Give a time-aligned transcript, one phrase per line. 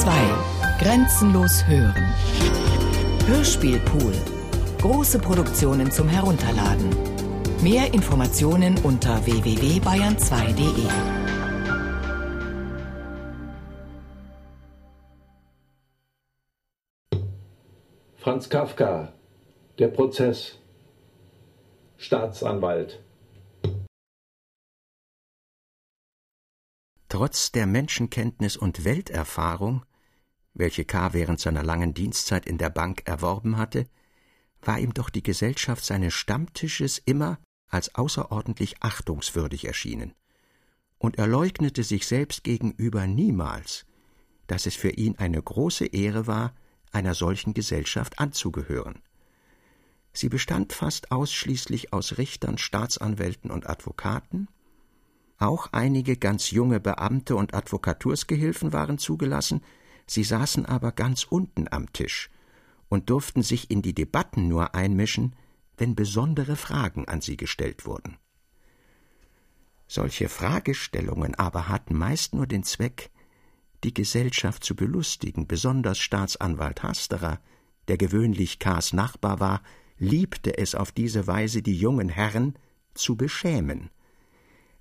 [0.00, 0.10] 2.
[0.78, 2.14] Grenzenlos hören.
[3.26, 4.12] Hörspielpool.
[4.78, 6.90] Große Produktionen zum Herunterladen.
[7.62, 10.86] Mehr Informationen unter www.bayern2.de.
[18.16, 19.14] Franz Kafka,
[19.78, 20.58] der Prozess.
[21.96, 23.02] Staatsanwalt.
[27.08, 29.86] Trotz der Menschenkenntnis und Welterfahrung,
[30.58, 31.12] welche K.
[31.12, 33.86] während seiner langen Dienstzeit in der Bank erworben hatte,
[34.62, 37.38] war ihm doch die Gesellschaft seines Stammtisches immer
[37.68, 40.14] als außerordentlich achtungswürdig erschienen,
[40.98, 43.84] und er leugnete sich selbst gegenüber niemals,
[44.46, 46.54] dass es für ihn eine große Ehre war,
[46.90, 49.02] einer solchen Gesellschaft anzugehören.
[50.12, 54.48] Sie bestand fast ausschließlich aus Richtern, Staatsanwälten und Advokaten,
[55.38, 59.60] auch einige ganz junge Beamte und Advokatursgehilfen waren zugelassen,
[60.06, 62.30] sie saßen aber ganz unten am Tisch
[62.88, 65.34] und durften sich in die Debatten nur einmischen,
[65.76, 68.16] wenn besondere Fragen an sie gestellt wurden.
[69.88, 73.10] Solche Fragestellungen aber hatten meist nur den Zweck,
[73.84, 77.40] die Gesellschaft zu belustigen, besonders Staatsanwalt Hasterer,
[77.88, 79.62] der gewöhnlich K.s Nachbar war,
[79.98, 82.58] liebte es auf diese Weise, die jungen Herren
[82.94, 83.90] zu beschämen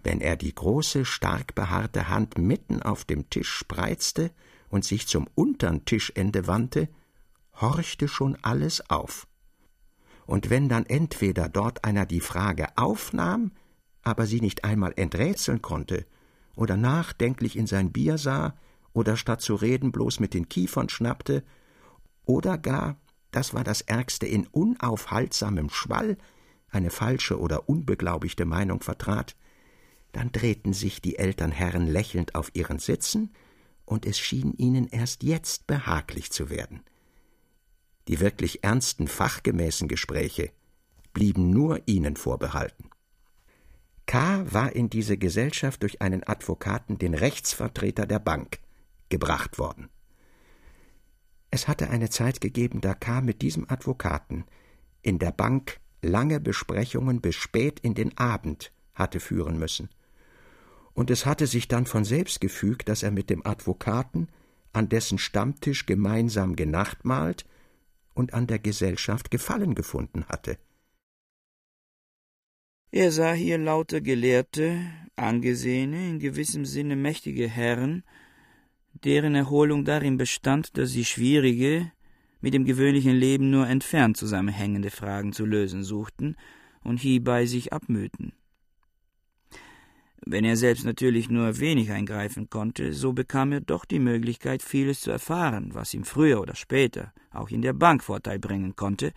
[0.05, 4.31] wenn er die große, stark behaarte Hand mitten auf dem Tisch spreizte
[4.69, 6.89] und sich zum untern Tischende wandte,
[7.59, 9.27] horchte schon alles auf.
[10.25, 13.52] Und wenn dann entweder dort einer die Frage aufnahm,
[14.02, 16.05] aber sie nicht einmal enträtseln konnte,
[16.55, 18.55] oder nachdenklich in sein Bier sah,
[18.94, 21.44] oder statt zu reden bloß mit den Kiefern schnappte,
[22.25, 22.97] oder gar,
[23.31, 26.17] das war das Ärgste, in unaufhaltsamem Schwall
[26.69, 29.35] eine falsche oder unbeglaubigte Meinung vertrat,
[30.11, 33.33] dann drehten sich die Elternherren lächelnd auf ihren Sitzen,
[33.86, 36.81] und es schien ihnen erst jetzt behaglich zu werden.
[38.08, 40.52] Die wirklich ernsten, fachgemäßen Gespräche
[41.13, 42.90] blieben nur ihnen vorbehalten.
[44.06, 44.46] K.
[44.51, 48.59] war in diese Gesellschaft durch einen Advokaten, den Rechtsvertreter der Bank,
[49.09, 49.90] gebracht worden.
[51.50, 53.22] Es hatte eine Zeit gegeben, da K.
[53.22, 54.46] mit diesem Advokaten
[55.02, 59.90] in der Bank lange Besprechungen bis spät in den Abend hatte führen müssen
[60.95, 64.29] und es hatte sich dann von selbst gefügt, dass er mit dem Advokaten
[64.73, 67.45] an dessen Stammtisch gemeinsam genachtmahlt
[68.13, 70.57] und an der Gesellschaft Gefallen gefunden hatte.
[72.91, 74.79] Er sah hier lauter Gelehrte,
[75.17, 78.03] angesehene, in gewissem Sinne mächtige Herren,
[79.03, 81.91] deren Erholung darin bestand, dass sie schwierige,
[82.39, 86.38] mit dem gewöhnlichen Leben nur entfernt zusammenhängende Fragen zu lösen suchten
[86.84, 88.34] und hierbei sich abmühten.
[90.26, 95.02] Wenn er selbst natürlich nur wenig eingreifen konnte, so bekam er doch die Möglichkeit, vieles
[95.02, 99.14] zu erfahren, was ihm früher oder später auch in der Bank Vorteil bringen konnte,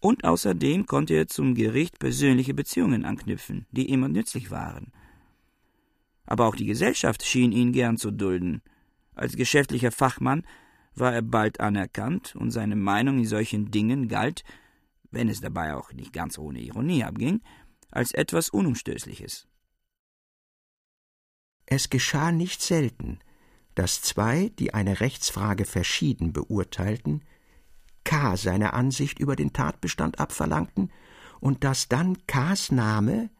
[0.00, 4.92] und außerdem konnte er zum Gericht persönliche Beziehungen anknüpfen, die immer nützlich waren.
[6.26, 8.62] Aber auch die Gesellschaft schien ihn gern zu dulden.
[9.14, 10.44] Als geschäftlicher Fachmann
[10.94, 14.44] war er bald anerkannt, und seine Meinung in solchen Dingen galt,
[15.10, 17.40] wenn es dabei auch nicht ganz ohne Ironie abging,
[17.90, 19.46] als etwas Unumstößliches.
[21.66, 23.20] Es geschah nicht selten,
[23.74, 27.22] dass zwei, die eine Rechtsfrage verschieden beurteilten,
[28.04, 28.36] K.
[28.36, 30.90] seine Ansicht über den Tatbestand abverlangten
[31.40, 33.30] und dass dann K.s Name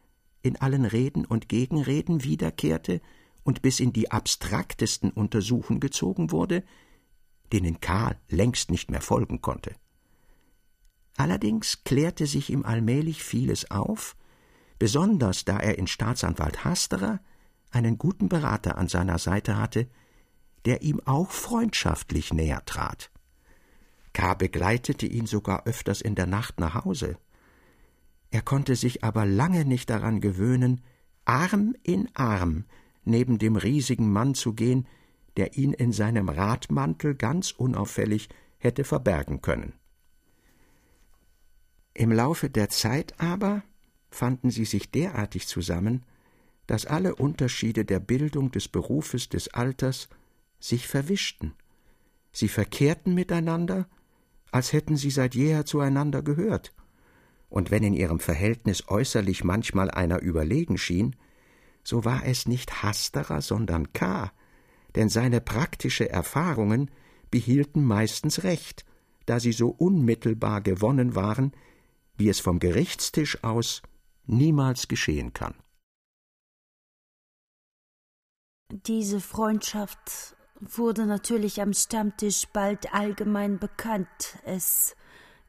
[0.41, 3.01] in allen Reden und Gegenreden wiederkehrte
[3.43, 6.63] und bis in die abstraktesten Untersuchungen gezogen wurde,
[7.51, 8.15] denen K.
[8.29, 9.75] längst nicht mehr folgen konnte.
[11.17, 14.15] Allerdings klärte sich ihm allmählich vieles auf,
[14.79, 17.19] besonders da er in Staatsanwalt Hasterer
[17.73, 19.87] einen guten Berater an seiner Seite hatte,
[20.65, 23.11] der ihm auch freundschaftlich näher trat.
[24.13, 24.35] K.
[24.35, 27.17] begleitete ihn sogar öfters in der Nacht nach Hause.
[28.31, 30.81] Er konnte sich aber lange nicht daran gewöhnen,
[31.25, 32.65] Arm in Arm
[33.05, 34.87] neben dem riesigen Mann zu gehen,
[35.37, 39.73] der ihn in seinem Radmantel ganz unauffällig hätte verbergen können.
[41.93, 43.63] Im Laufe der Zeit aber
[44.09, 46.05] fanden sie sich derartig zusammen,
[46.67, 50.07] dass alle Unterschiede der Bildung, des Berufes, des Alters
[50.59, 51.53] sich verwischten.
[52.31, 53.87] Sie verkehrten miteinander,
[54.51, 56.73] als hätten sie seit jeher zueinander gehört.
[57.49, 61.15] Und wenn in ihrem Verhältnis äußerlich manchmal einer überlegen schien,
[61.83, 64.31] so war es nicht Hasterer, sondern K.,
[64.95, 66.91] denn seine praktische Erfahrungen
[67.31, 68.85] behielten meistens Recht,
[69.25, 71.51] da sie so unmittelbar gewonnen waren,
[72.15, 73.81] wie es vom Gerichtstisch aus
[74.25, 75.55] niemals geschehen kann.
[78.75, 84.07] Diese Freundschaft wurde natürlich am Stammtisch bald allgemein bekannt.
[84.45, 84.95] Es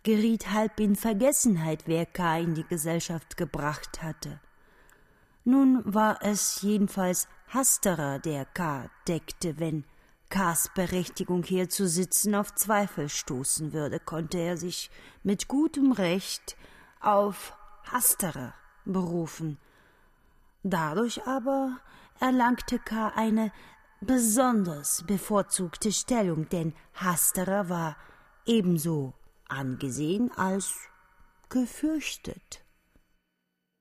[0.02, 2.40] geriet halb in Vergessenheit, wer K.
[2.40, 4.40] in die Gesellschaft gebracht hatte.
[5.42, 8.90] Nun war es jedenfalls Hasterer, der K.
[9.08, 9.84] deckte, wenn
[10.28, 14.90] K.s Berechtigung hier zu sitzen auf Zweifel stoßen würde, konnte er sich
[15.22, 16.58] mit gutem Recht
[17.00, 17.56] auf
[17.90, 18.52] Hasterer
[18.84, 19.56] berufen.
[20.62, 21.78] Dadurch aber
[22.24, 23.12] erlangte K.
[23.14, 23.52] eine
[24.00, 27.98] besonders bevorzugte Stellung, denn Hasterer war
[28.46, 29.12] ebenso
[29.46, 30.74] angesehen als
[31.50, 32.64] gefürchtet.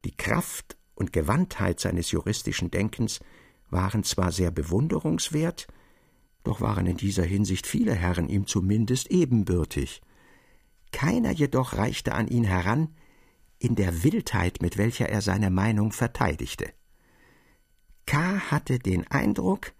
[0.04, 3.22] Die Kraft und Gewandtheit seines juristischen Denkens
[3.69, 5.68] waren zwar sehr bewunderungswert,
[6.44, 10.01] doch waren in dieser Hinsicht viele Herren ihm zumindest ebenbürtig.
[10.92, 12.94] Keiner jedoch reichte an ihn heran
[13.57, 16.74] in der Wildheit, mit welcher er seine Meinung verteidigte.
[18.06, 18.52] K.
[18.52, 19.74] hatte den Eindruck,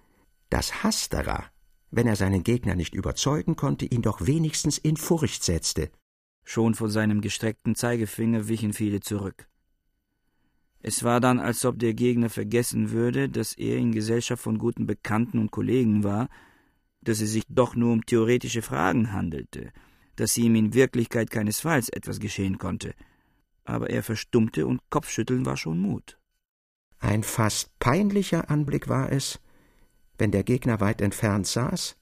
[0.50, 1.46] dass Hasterer,
[1.92, 5.92] wenn er seinen Gegner nicht überzeugen konnte, ihn doch wenigstens in Furcht setzte.
[6.44, 9.48] Schon vor seinem gestreckten Zeigefinger wichen viele zurück.
[10.80, 14.86] Es war dann, als ob der Gegner vergessen würde, dass er in Gesellschaft von guten
[14.86, 16.28] Bekannten und Kollegen war,
[17.02, 19.72] dass es sich doch nur um theoretische Fragen handelte,
[20.18, 22.94] dass ihm in Wirklichkeit keinesfalls etwas geschehen konnte.
[23.64, 26.18] Aber er verstummte und Kopfschütteln war schon Mut.
[27.04, 29.42] Ein fast peinlicher Anblick war es,
[30.18, 31.98] wenn der Gegner weit entfernt saß,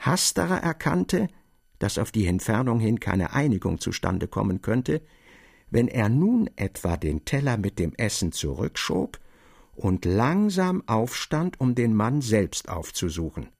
[0.00, 1.28] Hasterer erkannte,
[1.78, 5.02] dass auf die Entfernung hin keine Einigung zustande kommen könnte,
[5.70, 9.20] wenn er nun etwa den Teller mit dem Essen zurückschob
[9.76, 13.50] und langsam aufstand, um den Mann selbst aufzusuchen.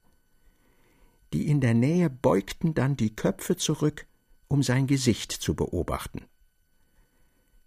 [1.33, 4.07] Die in der Nähe beugten dann die Köpfe zurück,
[4.49, 6.25] um sein Gesicht zu beobachten.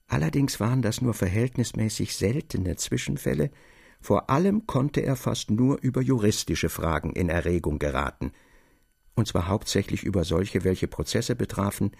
[0.07, 3.51] Allerdings waren das nur verhältnismäßig seltene Zwischenfälle,
[4.00, 8.31] vor allem konnte er fast nur über juristische Fragen in Erregung geraten,
[9.15, 11.92] und zwar hauptsächlich über solche, welche Prozesse betrafen,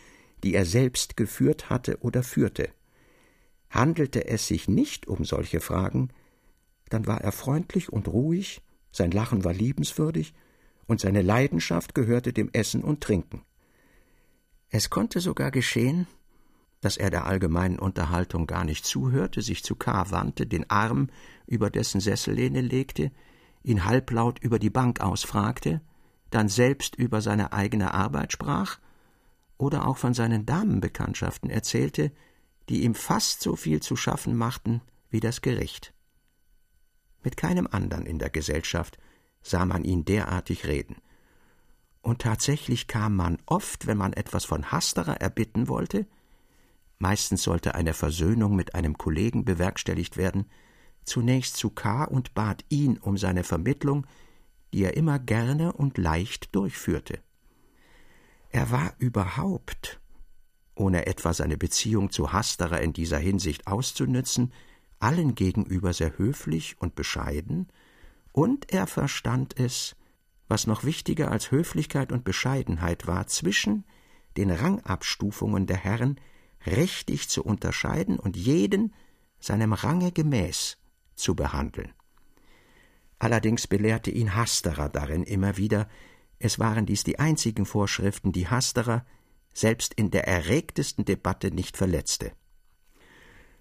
[0.44, 2.70] die er selbst geführt hatte oder führte.
[3.70, 6.10] Handelte es sich nicht um solche Fragen,
[6.90, 8.62] dann war er freundlich und ruhig,
[8.92, 10.34] sein Lachen war liebenswürdig,
[10.86, 13.42] und seine Leidenschaft gehörte dem Essen und Trinken.
[14.70, 16.08] Es konnte sogar geschehen,
[16.82, 20.12] dass er der allgemeinen Unterhaltung gar nicht zuhörte, sich zu K.
[20.12, 21.10] wandte, den Arm
[21.48, 23.12] über dessen Sessellehne legte,
[23.64, 25.82] ihn halblaut über die Bank ausfragte,
[26.30, 28.80] dann selbst über seine eigene Arbeit sprach
[29.58, 32.12] oder auch von seinen Damenbekanntschaften erzählte,
[32.70, 35.94] die ihm fast so viel zu schaffen machten wie das Gericht.
[37.24, 38.98] Mit keinem andern in der Gesellschaft
[39.42, 40.98] sah man ihn derartig reden.
[42.02, 46.06] Und tatsächlich kam man oft, wenn man etwas von Hasterer erbitten wollte,
[47.00, 50.50] meistens sollte eine Versöhnung mit einem Kollegen bewerkstelligt werden,
[51.04, 52.04] zunächst zu K.
[52.04, 54.06] und bat ihn um seine Vermittlung,
[54.74, 57.20] die er immer gerne und leicht durchführte.
[58.50, 60.00] Er war überhaupt,
[60.76, 64.54] ohne etwa seine Beziehung zu Hasterer in dieser Hinsicht auszunützen,
[65.00, 67.68] allen gegenüber sehr höflich und bescheiden,
[68.32, 69.96] und er verstand es,
[70.48, 73.84] was noch wichtiger als Höflichkeit und Bescheidenheit war, zwischen
[74.38, 76.20] den Rangabstufungen der Herren
[76.66, 78.94] richtig zu unterscheiden und jeden
[79.40, 80.78] seinem Range gemäß
[81.16, 81.94] zu behandeln.
[83.20, 85.88] Allerdings belehrte ihn Hasterer darin immer wieder,
[86.40, 89.06] es waren dies die einzigen Vorschriften, die Hasterer
[89.54, 92.32] selbst in der erregtesten Debatte nicht verletzte.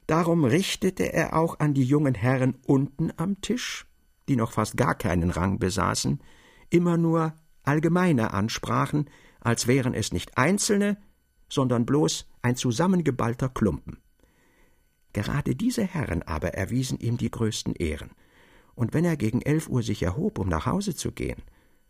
[0.06, 3.86] Darum richtete er auch an die jungen Herren unten am Tisch,
[4.28, 6.20] die noch fast gar keinen Rang besaßen,
[6.70, 9.08] immer nur allgemeine Ansprachen,
[9.40, 10.98] als wären es nicht einzelne,
[11.48, 13.98] sondern bloß ein zusammengeballter Klumpen.
[15.12, 18.10] Gerade diese Herren aber erwiesen ihm die größten Ehren,
[18.74, 21.42] und wenn er gegen elf Uhr sich erhob, um nach Hause zu gehen,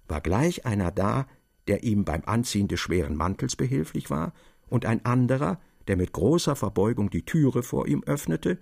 [0.07, 1.27] war gleich einer da,
[1.67, 4.33] der ihm beim Anziehen des schweren Mantels behilflich war,
[4.69, 8.59] und ein anderer, der mit großer Verbeugung die Türe vor ihm öffnete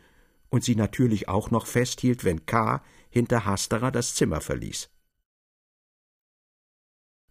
[0.51, 2.83] und sie natürlich auch noch festhielt, wenn K.
[3.11, 4.91] hinter Hasterer das Zimmer verließ.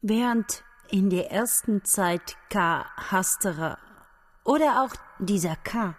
[0.01, 2.85] Während in der ersten Zeit K.
[3.09, 3.79] Hasterer
[4.43, 5.95] oder auch dieser K.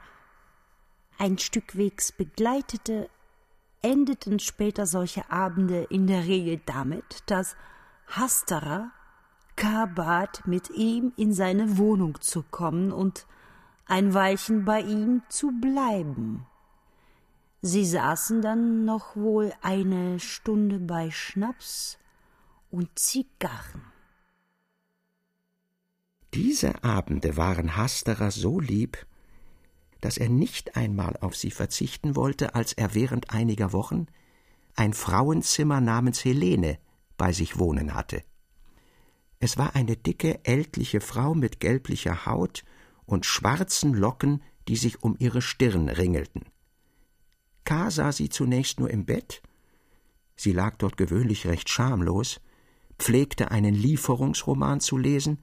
[1.19, 3.11] ein Stück Wegs begleitete,
[3.83, 7.57] endeten später solche Abende in der Regel damit, dass
[8.07, 8.93] Hasterer
[9.57, 9.87] K.
[9.87, 13.27] bat, mit ihm in seine Wohnung zu kommen und
[13.87, 16.47] ein Weilchen bei ihm zu bleiben.
[17.63, 21.99] Sie saßen dann noch wohl eine Stunde bei Schnaps
[22.71, 23.94] und Zigarren.
[26.35, 29.07] Diese Abende waren Hasterer so lieb,
[30.01, 34.07] dass er nicht einmal auf sie verzichten wollte, als er während einiger Wochen
[34.75, 36.79] ein Frauenzimmer namens Helene
[37.17, 38.25] bei sich wohnen hatte.
[39.39, 42.65] Es war eine dicke, ältliche Frau mit gelblicher Haut
[43.07, 46.47] und schwarzen Locken, die sich um ihre Stirn ringelten.
[47.65, 47.91] K.
[47.93, 49.41] sah sie zunächst nur im Bett.
[50.35, 52.41] Sie lag dort gewöhnlich recht schamlos,
[52.99, 55.39] pflegte einen Lieferungsroman zu lesen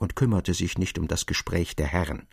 [0.00, 2.26] und kümmerte sich nicht um das Gespräch der Herren.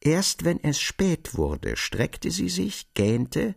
[0.00, 3.56] Erst wenn es spät wurde, streckte sie sich, gähnte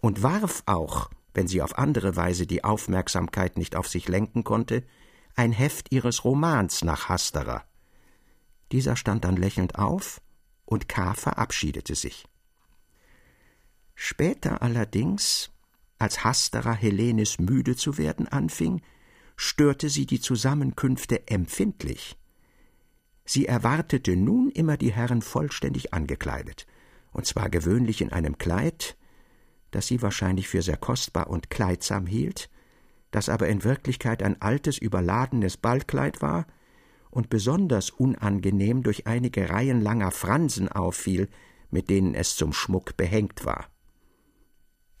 [0.00, 4.84] und warf auch, wenn sie auf andere Weise die Aufmerksamkeit nicht auf sich lenken konnte,
[5.34, 7.64] ein Heft ihres Romans nach Hasterer.
[8.70, 10.20] Dieser stand dann lächelnd auf,
[10.64, 11.14] und K.
[11.14, 12.26] verabschiedete sich.
[13.94, 15.50] Später allerdings,
[15.98, 18.80] als Hasterer Helenes müde zu werden anfing,
[19.36, 22.16] störte sie die Zusammenkünfte empfindlich.
[23.24, 26.66] Sie erwartete nun immer die Herren vollständig angekleidet,
[27.12, 28.96] und zwar gewöhnlich in einem Kleid,
[29.70, 32.50] das sie wahrscheinlich für sehr kostbar und kleidsam hielt,
[33.10, 36.46] das aber in Wirklichkeit ein altes, überladenes Ballkleid war
[37.10, 41.28] und besonders unangenehm durch einige Reihen langer Fransen auffiel,
[41.70, 43.68] mit denen es zum Schmuck behängt war.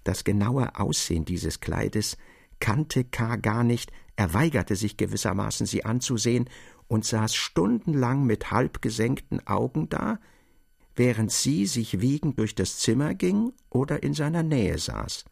[0.04, 2.16] Das genaue Aussehen dieses Kleides
[2.62, 3.34] kannte K.
[3.36, 6.48] gar nicht, er weigerte sich gewissermaßen, sie anzusehen
[6.86, 10.20] und saß stundenlang mit halb gesenkten Augen da,
[10.94, 15.24] während sie sich wiegend durch das Zimmer ging oder in seiner Nähe saß.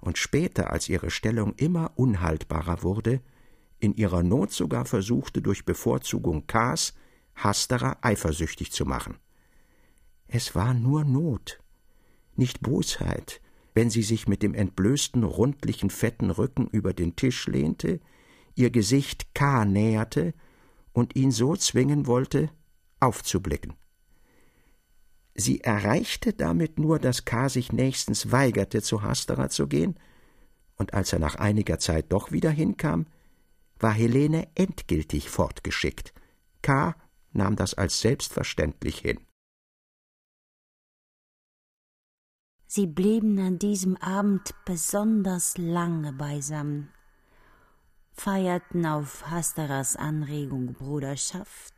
[0.00, 3.20] Und später, als ihre Stellung immer unhaltbarer wurde,
[3.78, 6.94] in ihrer Not sogar versuchte, durch Bevorzugung Ks
[7.34, 9.18] Hasterer eifersüchtig zu machen.
[10.28, 11.60] Es war nur Not,
[12.36, 13.42] nicht Bosheit,
[13.76, 18.00] wenn sie sich mit dem entblößten, rundlichen, fetten Rücken über den Tisch lehnte,
[18.54, 19.66] ihr Gesicht K.
[19.66, 20.32] näherte
[20.94, 22.48] und ihn so zwingen wollte,
[23.00, 23.74] aufzublicken.
[25.34, 27.50] Sie erreichte damit nur, dass K.
[27.50, 29.98] sich nächstens weigerte, zu Hasterer zu gehen,
[30.76, 33.04] und als er nach einiger Zeit doch wieder hinkam,
[33.78, 36.14] war Helene endgültig fortgeschickt.
[36.62, 36.96] K.
[37.32, 39.25] nahm das als selbstverständlich hin.
[42.68, 46.90] Sie blieben an diesem Abend besonders lange beisammen,
[48.12, 51.74] feierten auf Hasterers Anregung Bruderschaft,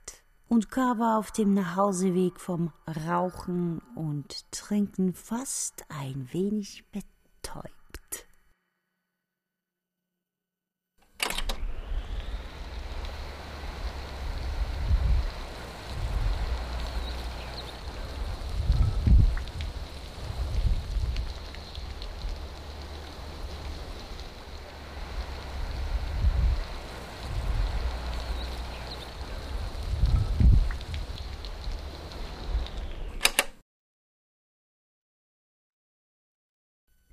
[0.48, 0.98] und K.
[0.98, 2.72] war auf dem Nachhauseweg vom
[3.06, 7.77] Rauchen und Trinken fast ein wenig betäubt.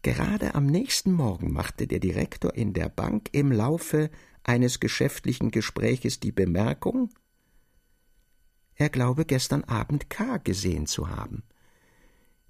[0.06, 4.12] Gerade am nächsten Morgen machte der Direktor in der Bank im Laufe
[4.44, 7.10] eines geschäftlichen Gespräches die Bemerkung,
[8.76, 10.38] er glaube gestern Abend K.
[10.38, 11.42] gesehen zu haben.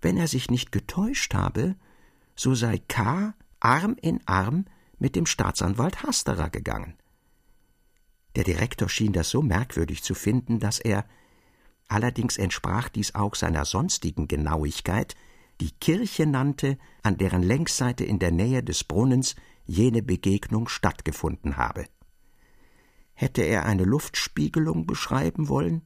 [0.02, 1.78] Wenn er sich nicht getäuscht habe,
[2.36, 3.34] so sei K.
[3.62, 4.66] Arm in Arm
[5.00, 6.98] mit dem Staatsanwalt Hasterer gegangen.
[8.36, 11.06] Der Direktor schien das so merkwürdig zu finden, dass er
[11.88, 15.16] allerdings entsprach dies auch seiner sonstigen Genauigkeit,
[15.62, 19.36] die Kirche nannte, an deren Längsseite in der Nähe des Brunnens
[19.66, 21.88] jene Begegnung stattgefunden habe.
[23.14, 25.84] Hätte er eine Luftspiegelung beschreiben wollen,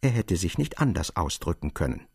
[0.00, 2.06] er hätte sich nicht anders ausdrücken können.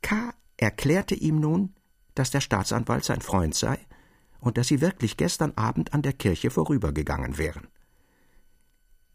[0.00, 0.34] K.
[0.56, 1.74] erklärte ihm nun,
[2.14, 3.78] dass der Staatsanwalt sein Freund sei
[4.40, 7.68] und dass sie wirklich gestern Abend an der Kirche vorübergegangen wären.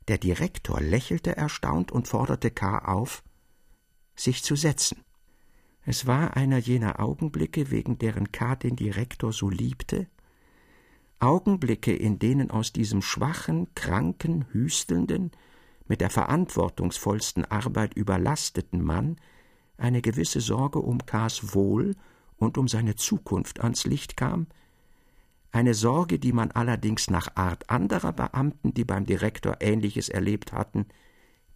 [0.08, 2.80] Der Direktor lächelte erstaunt und forderte K.
[2.80, 3.24] auf,
[4.16, 5.04] sich zu setzen.
[5.90, 8.56] Es war einer jener Augenblicke, wegen deren K.
[8.56, 10.06] den Direktor so liebte,
[11.18, 15.32] Augenblicke, in denen aus diesem schwachen, kranken, hüstelnden,
[15.88, 19.16] mit der verantwortungsvollsten Arbeit überlasteten Mann
[19.78, 21.96] eine gewisse Sorge um K.s Wohl
[22.38, 24.46] und um seine Zukunft ans Licht kam,
[25.52, 30.86] eine Sorge, die man allerdings nach Art anderer Beamten, die beim Direktor Ähnliches erlebt hatten,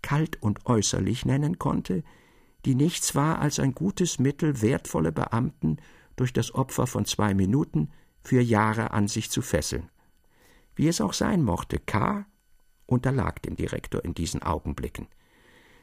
[0.02, 2.04] kalt und äußerlich nennen konnte,
[2.66, 5.78] die nichts war als ein gutes Mittel, wertvolle Beamten
[6.16, 7.90] durch das Opfer von zwei Minuten
[8.24, 9.90] für Jahre an sich zu fesseln.
[10.76, 12.26] Wie es auch sein mochte, K.
[12.86, 15.08] unterlag dem Direktor in diesen Augenblicken.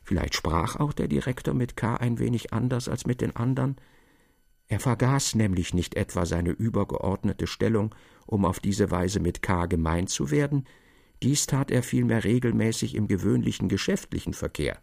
[0.03, 1.97] Vielleicht sprach auch der Direktor mit K.
[1.97, 3.77] ein wenig anders als mit den anderen.
[4.67, 7.95] Er vergaß nämlich nicht etwa seine übergeordnete Stellung,
[8.27, 9.67] um auf diese Weise mit K.
[9.67, 10.65] gemeint zu werden,
[11.23, 14.79] dies tat er vielmehr regelmäßig im gewöhnlichen geschäftlichen Verkehr.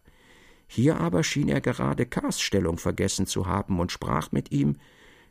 [0.68, 4.78] Hier aber schien er gerade Kars Stellung vergessen zu haben und sprach mit ihm,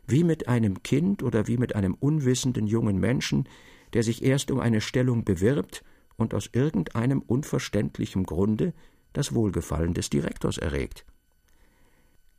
[0.07, 3.47] wie mit einem Kind oder wie mit einem unwissenden jungen Menschen,
[3.93, 5.83] der sich erst um eine Stellung bewirbt
[6.15, 8.73] und aus irgendeinem unverständlichen Grunde
[9.13, 11.05] das Wohlgefallen des Direktors erregt.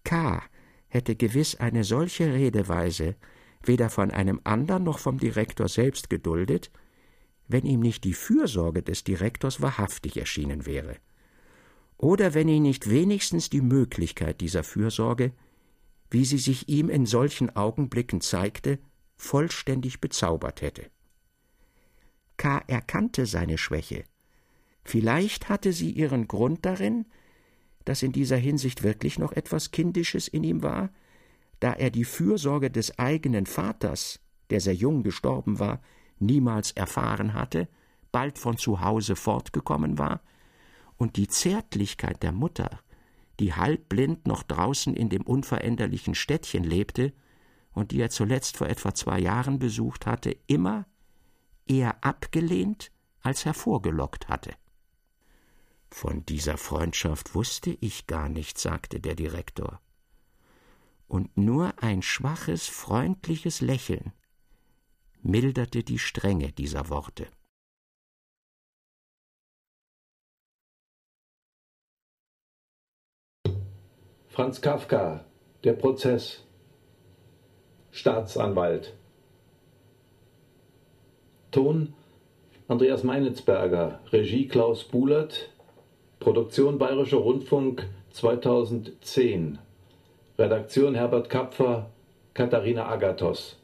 [0.05, 0.43] K.
[0.88, 3.17] hätte gewiss eine solche Redeweise
[3.62, 6.71] weder von einem andern noch vom Direktor selbst geduldet,
[7.49, 10.97] wenn ihm nicht die Fürsorge des Direktors wahrhaftig erschienen wäre,
[11.99, 15.33] oder wenn ihn nicht wenigstens die Möglichkeit dieser Fürsorge,
[16.11, 18.78] wie sie sich ihm in solchen Augenblicken zeigte,
[19.17, 20.87] vollständig bezaubert hätte.
[22.37, 22.62] K.
[22.69, 24.05] erkannte seine Schwäche.
[24.85, 27.05] Vielleicht hatte sie ihren Grund darin,
[27.85, 30.90] dass in dieser Hinsicht wirklich noch etwas Kindisches in ihm war,
[31.61, 35.83] da er die Fürsorge des eigenen Vaters, der sehr jung gestorben war,
[36.21, 37.69] niemals erfahren hatte,
[38.12, 40.23] bald von zu Hause fortgekommen war,
[40.99, 42.81] und die Zärtlichkeit der Mutter,
[43.40, 47.14] die halbblind noch draußen in dem unveränderlichen Städtchen lebte
[47.73, 50.87] und die er zuletzt vor etwa zwei Jahren besucht hatte, immer
[51.67, 52.90] eher abgelehnt
[53.21, 54.52] als hervorgelockt hatte.
[55.90, 59.81] Von dieser Freundschaft wusste ich gar nicht, sagte der Direktor.
[61.07, 64.12] Und nur ein schwaches, freundliches Lächeln
[65.23, 67.28] milderte die Strenge dieser Worte.
[74.38, 75.25] Franz Kafka,
[75.64, 76.45] der Prozess.
[77.90, 78.95] Staatsanwalt.
[81.50, 81.92] Ton
[82.68, 85.49] Andreas Meinitzberger, Regie Klaus Buhlert,
[86.21, 89.59] Produktion Bayerischer Rundfunk 2010.
[90.38, 91.90] Redaktion Herbert Kapfer,
[92.33, 93.57] Katharina Agathos.